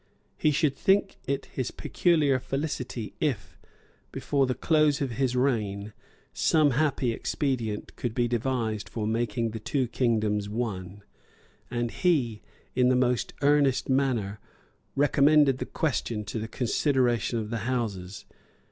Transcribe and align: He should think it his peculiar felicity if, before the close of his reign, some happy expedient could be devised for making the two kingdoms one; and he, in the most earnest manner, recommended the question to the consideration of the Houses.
He 0.35 0.49
should 0.49 0.75
think 0.75 1.17
it 1.27 1.45
his 1.45 1.69
peculiar 1.69 2.39
felicity 2.39 3.13
if, 3.19 3.59
before 4.11 4.47
the 4.47 4.55
close 4.55 4.99
of 4.99 5.11
his 5.11 5.35
reign, 5.35 5.93
some 6.33 6.71
happy 6.71 7.11
expedient 7.11 7.95
could 7.97 8.15
be 8.15 8.27
devised 8.27 8.89
for 8.89 9.05
making 9.05 9.51
the 9.51 9.59
two 9.59 9.87
kingdoms 9.87 10.49
one; 10.49 11.03
and 11.69 11.91
he, 11.91 12.41
in 12.73 12.89
the 12.89 12.95
most 12.95 13.33
earnest 13.43 13.89
manner, 13.89 14.39
recommended 14.95 15.59
the 15.59 15.67
question 15.67 16.25
to 16.25 16.39
the 16.39 16.47
consideration 16.47 17.37
of 17.37 17.51
the 17.51 17.57
Houses. 17.69 18.25